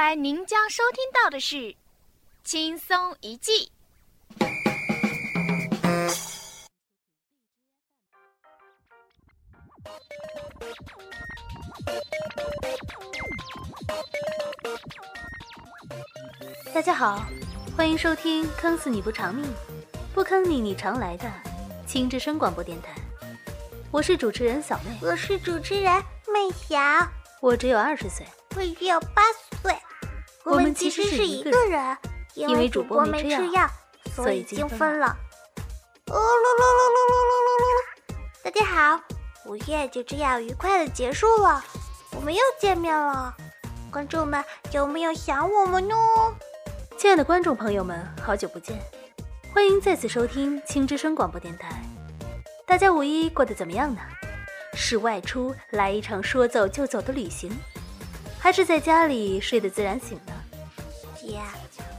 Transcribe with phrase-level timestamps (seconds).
[0.00, 1.56] 下来您将收听到的是
[2.42, 3.70] 《轻松一记》。
[16.72, 17.22] 大家好，
[17.76, 19.46] 欢迎收听《坑死你不偿命，
[20.14, 21.30] 不坑你你常来》的
[21.86, 22.94] 轻之声广播电台。
[23.90, 25.94] 我是主持人小妹，我是主持人
[26.26, 26.80] 妹条，
[27.42, 29.30] 我只有二十岁，我只有八
[30.74, 31.96] 其实是一个人，
[32.34, 33.68] 因为主播没吃药，
[34.14, 35.16] 所以精分了。
[36.06, 38.44] 噜噜噜噜噜噜噜噜！
[38.44, 39.00] 大家好，
[39.46, 41.62] 五月就这样愉快的结束了，
[42.16, 43.34] 我们又见面了。
[43.90, 45.94] 观众们有没有想我们呢？
[46.96, 48.78] 亲爱的观众朋友们，好久不见，
[49.52, 51.82] 欢迎再次收听青之声广播电台。
[52.66, 54.00] 大家五一过得怎么样呢？
[54.74, 57.50] 是外出来一场说走就走的旅行，
[58.38, 60.32] 还是在家里睡得自然醒呢？
[61.20, 61.38] 姐，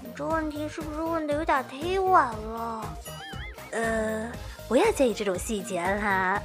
[0.02, 2.98] 你这问题是不是问的有点忒晚了？
[3.72, 4.32] 呃，
[4.68, 6.42] 不要在意这种细节啦。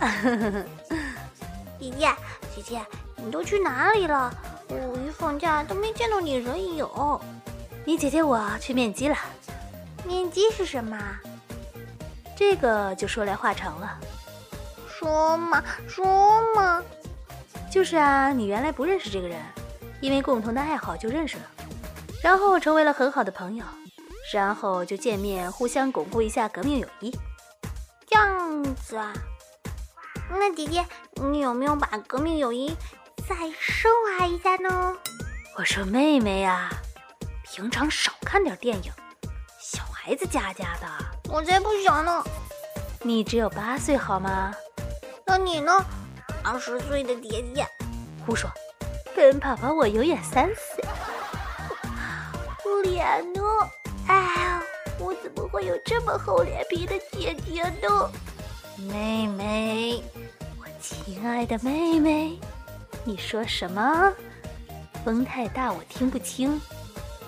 [1.80, 2.14] 姐姐，
[2.54, 2.80] 姐姐，
[3.16, 4.30] 你都去哪里了？
[4.68, 6.86] 五一放假都没见到你人影。
[7.86, 9.16] 你姐姐我去面基了。
[10.04, 10.98] 面基是什么？
[12.36, 13.98] 这个就说来话长了。
[14.86, 16.82] 说嘛说嘛，
[17.70, 19.40] 就是啊，你原来不认识这个人，
[20.00, 21.44] 因为共同的爱好就认识了，
[22.26, 23.64] 然后成为了很好的朋友，
[24.34, 27.16] 然后就见面，互相巩固一下革命友谊。
[28.04, 29.12] 这样子啊？
[30.28, 30.84] 那姐姐，
[31.22, 32.76] 你有没有把革命友谊
[33.28, 34.92] 再升华一下呢？
[35.56, 36.68] 我说妹妹呀，
[37.44, 38.90] 平常少看点电影，
[39.60, 40.88] 小孩子家家的。
[41.30, 42.24] 我才不想呢。
[43.02, 44.52] 你只有八岁好吗？
[45.24, 45.72] 那你呢？
[46.42, 47.64] 二十岁的姐姐，
[48.26, 48.50] 胡说！
[49.14, 50.84] 跟爸爸我永远三岁。
[52.82, 53.42] 脸呢？
[54.06, 54.60] 哎，
[54.98, 58.10] 我怎么会有这么厚脸皮的姐姐呢？
[58.76, 60.02] 妹妹，
[60.58, 62.38] 我亲爱的妹妹，
[63.04, 64.12] 你说什么？
[65.04, 66.60] 风太大，我听不清。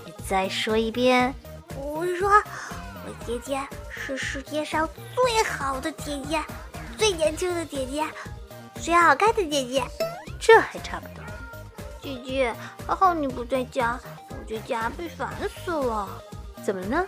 [0.05, 1.35] 你再说一遍。
[1.77, 6.41] 我说，我姐姐是世界上最好的姐姐。
[6.97, 8.05] 最年轻的姐姐，
[8.81, 9.85] 最好看的姐姐，
[10.41, 11.25] 这还差不多。
[12.03, 12.53] 姐姐，
[12.87, 13.99] 还好你不在家，
[14.49, 15.31] 我在家被烦
[15.63, 16.09] 死了。
[16.65, 17.07] 怎么了呢？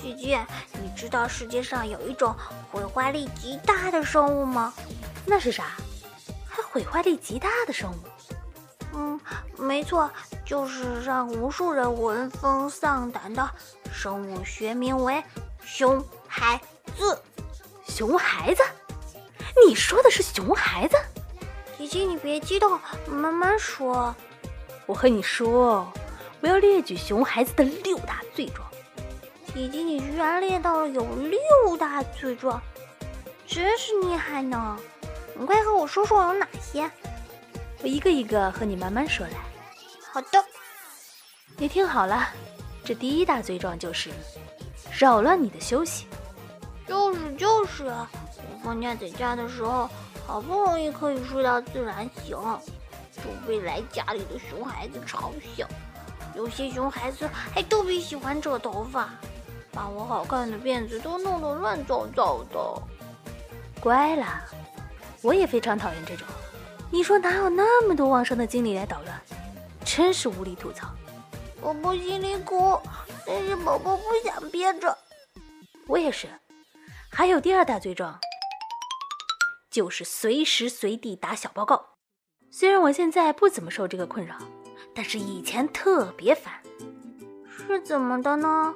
[0.00, 0.46] 姐姐，
[0.80, 2.32] 你知道世界上有一种
[2.70, 4.72] 毁坏力极大的生物吗？
[5.26, 5.72] 那是啥？
[6.48, 7.96] 还毁坏力极大的生物？
[8.94, 9.20] 嗯，
[9.56, 10.08] 没错，
[10.44, 13.50] 就是让无数人闻风丧胆的
[13.92, 15.20] 生物，学名为
[15.64, 16.60] 熊孩
[16.96, 17.20] 子。
[17.84, 18.62] 熊孩子？
[19.66, 20.96] 你说的是熊孩子？
[21.76, 22.78] 姐姐，你别激动，
[23.08, 24.14] 慢慢说。
[24.86, 25.86] 我和你说，
[26.40, 28.66] 我要列举熊孩子的六大罪状。
[29.54, 32.60] 姐姐，你居然列到了有六大罪状，
[33.46, 34.78] 真是厉害呢！
[35.34, 36.88] 你快和我说说有哪些。
[37.82, 39.32] 我一个一个和你慢慢说来。
[40.12, 40.44] 好的，
[41.56, 42.28] 你听好了，
[42.84, 44.10] 这第一大罪状就是
[44.96, 46.06] 扰乱你的休息。
[46.86, 49.88] 就是就是，我放假在家的时候，
[50.26, 52.36] 好不容易可以睡到自然醒，
[53.12, 55.66] 就被来家里的熊孩子吵醒。
[56.34, 59.10] 有些熊孩子还特别喜欢扯头发，
[59.72, 62.82] 把我好看的辫子都弄得乱糟糟的。
[63.80, 64.42] 乖啦，
[65.22, 66.26] 我也非常讨厌这种。
[66.90, 69.20] 你说哪有那么多旺盛的精力来捣乱？
[69.84, 70.88] 真是无力吐槽。
[71.60, 72.80] 宝宝心里苦，
[73.26, 74.96] 但是宝宝不想憋着。
[75.86, 76.28] 我也是。
[77.10, 78.18] 还有第二大罪状，
[79.70, 81.84] 就是随时随地打小报告。
[82.50, 84.36] 虽然我现在不怎么受这个困扰，
[84.98, 86.52] 但是以前特别烦。
[87.46, 88.74] 是怎么的呢？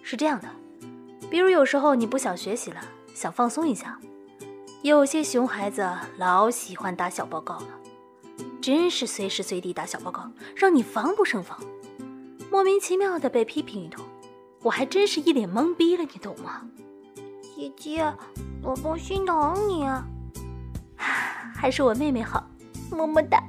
[0.00, 0.48] 是这样的，
[1.28, 2.80] 比如有时候你不想学习了，
[3.12, 3.98] 想放松一下，
[4.82, 5.84] 有些熊孩子
[6.16, 7.66] 老喜欢打小报告了，
[8.60, 11.58] 真是随时随地打小报告，让你防不胜防，
[12.48, 14.04] 莫名其妙的被批评一通，
[14.62, 16.62] 我还真是一脸懵逼了，你懂吗？
[17.56, 18.14] 姐姐，
[18.62, 19.88] 宝宝心疼你，
[21.52, 22.48] 还是我妹妹好，
[22.92, 23.42] 么么哒。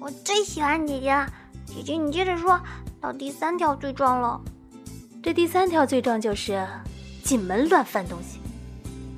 [0.00, 1.26] 我最喜欢姐姐了。
[1.64, 2.60] 姐姐，你接着说
[3.00, 4.40] 到第三条罪状了。
[5.22, 6.64] 这第三条罪状就是
[7.24, 8.38] 进门乱翻东西。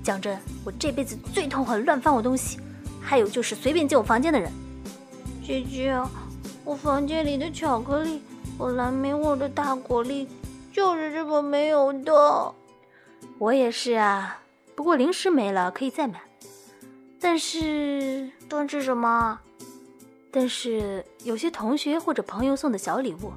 [0.02, 2.58] 讲真，我这辈子最痛恨乱翻我东西，
[3.00, 4.50] 还有就是随便进我房间的人。
[5.44, 5.94] 姐姐，
[6.64, 8.22] 我房间里的巧克力
[8.56, 10.26] 和蓝莓味的大果粒
[10.72, 12.54] 就是这么没有的。
[13.38, 14.38] 我也是啊，
[14.74, 16.20] 不过零食没了可以再买。
[17.20, 19.40] 但是，但是什么？
[20.40, 23.32] 但是有些同学或者朋友送的小礼物，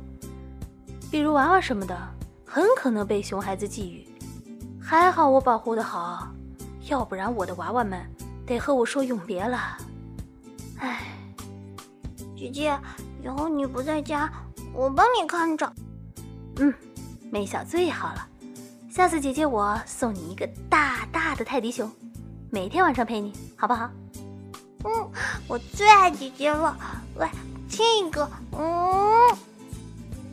[1.09, 1.97] 比如娃娃什么的，
[2.45, 4.05] 很可能被熊孩子觊觎。
[4.79, 6.31] 还好我保护的好，
[6.89, 7.99] 要不然我的娃娃们
[8.45, 9.75] 得和我说永别了。
[10.77, 11.01] 唉，
[12.37, 12.79] 姐姐，
[13.23, 14.31] 以后你不在家，
[14.71, 15.73] 我帮你看着。
[16.57, 16.71] 嗯，
[17.31, 18.27] 妹小最好了。
[18.91, 21.91] 下次姐姐我送你一个大大的泰迪熊，
[22.51, 23.89] 每天晚上陪你，好不好？
[24.83, 25.11] 嗯，
[25.47, 26.75] 我最爱姐姐了，
[27.17, 27.31] 来
[27.69, 28.29] 亲一个。
[28.57, 29.37] 嗯，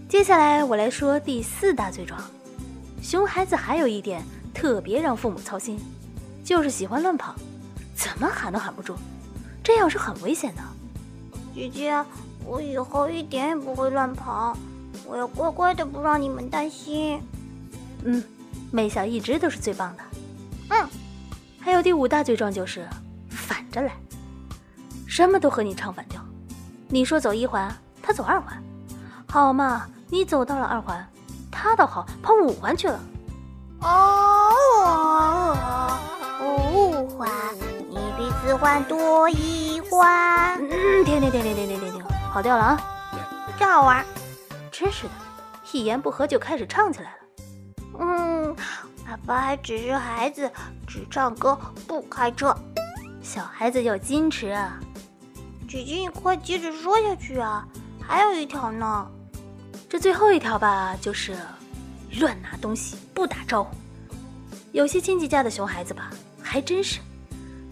[0.09, 2.21] 接下来我来说第四大罪状。
[3.03, 4.23] 熊孩子还有一点
[4.53, 5.79] 特别让父母操心，
[6.45, 7.35] 就是喜欢乱跑，
[7.95, 8.95] 怎么喊都喊不住，
[9.63, 10.63] 这样是很危险的。
[11.55, 12.05] 姐姐，
[12.45, 14.57] 我以后一点也不会乱跑，
[15.07, 17.21] 我要乖乖的，不让你们担心。
[18.05, 18.23] 嗯，
[18.71, 20.03] 妹小一直都是最棒的。
[20.71, 20.89] 嗯，
[21.61, 22.87] 还有第五大罪状就是
[23.29, 23.93] 反着来。
[25.19, 26.25] 什么都和你唱反调，
[26.87, 27.69] 你说走一环，
[28.01, 28.57] 他走二环，
[29.29, 29.85] 好嘛？
[30.09, 31.05] 你走到了二环，
[31.51, 33.01] 他倒好，跑五环去了。
[33.81, 34.55] 哦，
[36.41, 37.29] 五环，
[37.91, 40.57] 你比四环多一环。
[40.61, 42.81] 嗯，停停停停停停停停，跑调了啊！
[43.59, 44.07] 真好玩，
[44.71, 45.11] 真是的，
[45.73, 47.19] 一言不合就开始唱起来了。
[47.99, 48.55] 嗯，
[49.05, 50.49] 爸爸还只是孩子，
[50.87, 52.57] 只唱歌不开车，
[53.21, 54.79] 小孩子要矜持啊。
[55.69, 57.69] 姐姐，你快接着说下去啊！
[58.01, 59.07] 还有一条呢，
[59.87, 61.37] 这最后一条吧，就是
[62.19, 63.77] 乱拿东西不打招呼。
[64.73, 66.09] 有些亲戚家的熊孩子吧，
[66.41, 67.01] 还真是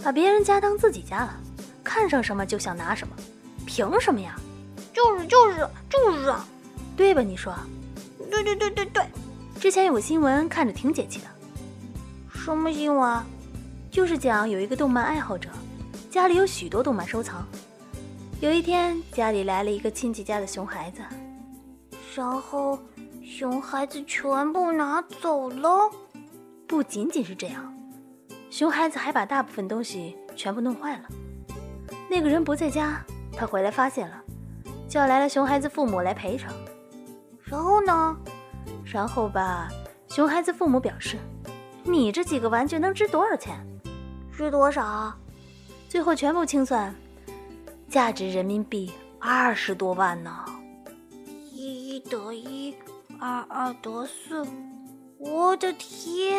[0.05, 1.41] 把别人家当自己家了，
[1.83, 3.17] 看上什么就想拿什么，
[3.65, 4.37] 凭什么呀？
[4.93, 6.47] 就是就是就是啊，
[6.99, 7.23] 对吧？
[7.23, 7.55] 你说？
[8.31, 9.03] 对对对对对。
[9.59, 11.27] 之前有个新闻，看着挺解气的。
[12.39, 13.23] 什么新闻？
[13.91, 15.49] 就是讲有一个动漫爱好者，
[16.11, 17.47] 家里有许多动漫收藏。
[18.39, 21.01] 有一天，家里来了一个亲戚家的熊孩子，
[22.15, 22.79] 然后
[23.25, 25.91] 熊孩子全部拿走了。
[26.67, 27.75] 不仅仅是这样，
[28.51, 31.09] 熊孩子还把大部分东西全部弄坏了。
[32.11, 33.03] 那个人不在家，
[33.33, 34.23] 他回来发现了，
[34.87, 36.53] 叫来了熊孩子父母来赔偿。
[37.43, 38.17] 然后呢？
[38.85, 39.71] 然后吧，
[40.09, 41.17] 熊孩子父母表示
[41.85, 43.57] ：“你这几个玩具能值多少钱？
[44.31, 45.11] 值多少？”
[45.89, 46.95] 最后全部清算。
[47.89, 50.45] 价值人民币二十多万呢，
[51.53, 52.75] 一一得一，
[53.19, 54.45] 二二得四，
[55.19, 56.37] 我的天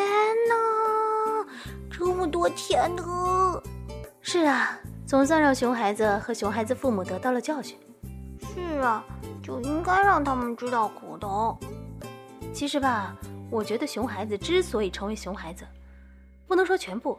[0.49, 1.47] 哪，
[1.89, 3.63] 这么多钱呢！
[4.21, 7.77] 是啊，总算让熊孩子和熊孩子父母得到了教训。
[8.53, 9.03] 是啊，
[9.41, 11.57] 就应该让他们知道苦头。
[12.53, 13.15] 其实吧，
[13.49, 15.65] 我觉得熊孩子之所以成为熊孩子，
[16.45, 17.17] 不能说全部，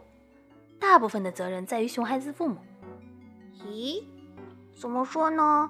[0.79, 2.57] 大部分的责任在于熊孩子父母。
[4.79, 4.81] 咦？
[4.81, 5.69] 怎么说呢？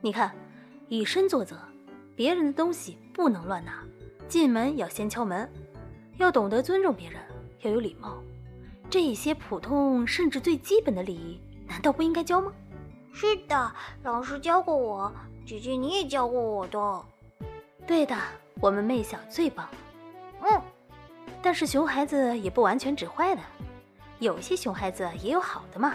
[0.00, 0.32] 你看，
[0.88, 1.56] 以身作则，
[2.16, 3.84] 别人的东西不能乱拿，
[4.28, 5.48] 进门要先敲门，
[6.16, 7.20] 要懂得尊重别人，
[7.60, 8.20] 要有礼貌，
[8.90, 12.52] 这一些普通甚至最基本的礼仪，难道不应该教吗？
[13.12, 13.72] 是的，
[14.02, 15.12] 老师教过我，
[15.46, 17.04] 姐姐你也教过我的。
[17.86, 18.16] 对的，
[18.60, 19.68] 我们妹小最棒。
[20.40, 20.60] 嗯，
[21.40, 23.42] 但是熊孩子也不完全指坏的，
[24.18, 25.94] 有些熊孩子也有好的嘛。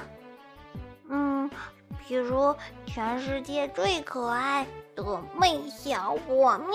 [2.08, 6.74] 比如全世界最可爱的妹小我喵，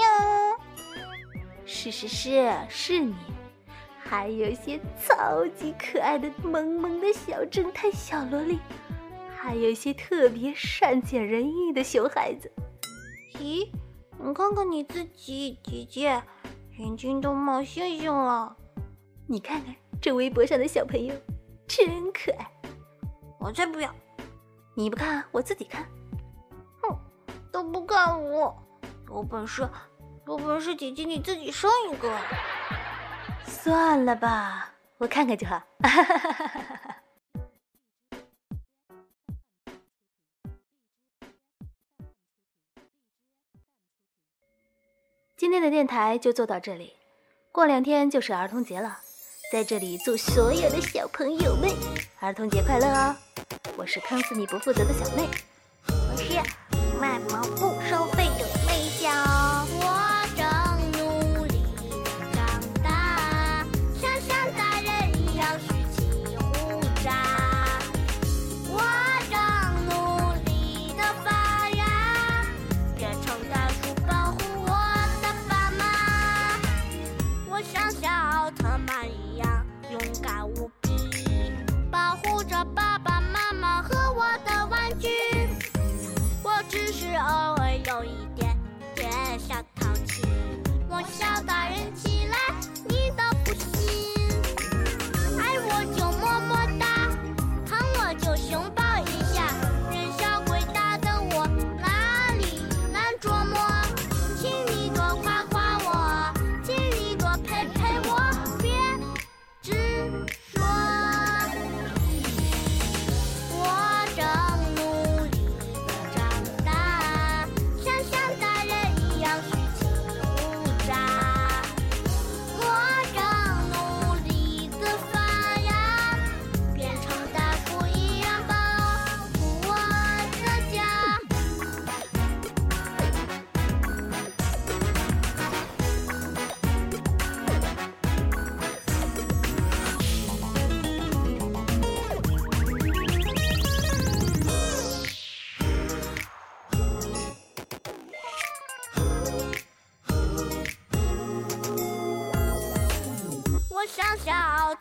[1.65, 3.15] 是是是是你，
[3.99, 8.59] 还有些超级可爱的萌萌的小侦探小萝莉，
[9.35, 12.53] 还有些特别善解人意的熊孩子。
[13.39, 13.67] 咦，
[14.23, 16.23] 你看看你自己，姐姐，
[16.77, 18.55] 眼睛都冒星星了。
[19.27, 21.15] 你看看这微博上的小朋友，
[21.67, 22.47] 真可爱。
[23.41, 23.93] 我才不要。
[24.75, 25.87] 你不看，我自己看。
[26.81, 26.99] 哼，
[27.53, 28.57] 都不看我，
[29.09, 29.69] 有本事，
[30.27, 32.19] 有本事，姐姐你自己生一个。
[33.47, 35.63] 算了吧，我看看就好。
[45.37, 46.95] 今天的电台就做到这里，
[47.51, 49.01] 过两天就是儿童节了，
[49.53, 51.69] 在这里祝所有的小朋友们
[52.21, 53.15] 儿童节快乐哦！
[53.77, 55.29] 我是坑死你不负责的小妹。
[55.89, 56.35] 我是
[57.01, 58.02] 卖萌不收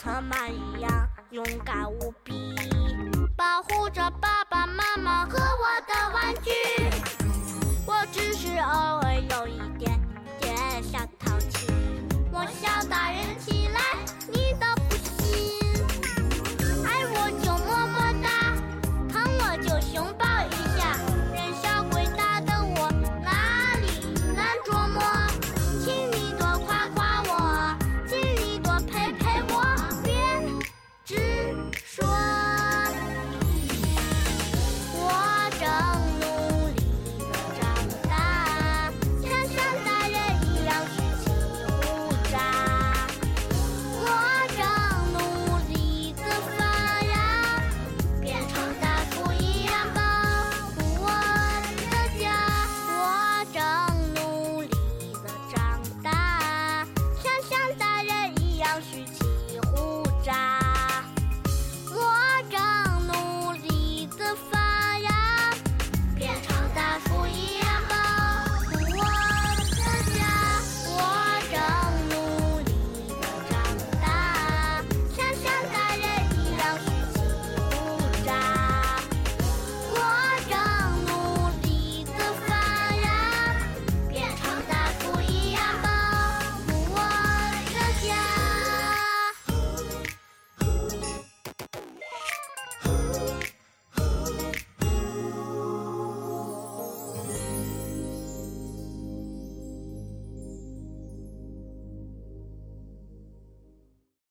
[0.04, 2.56] 特曼一样勇敢无比，
[3.38, 4.02] 保护着。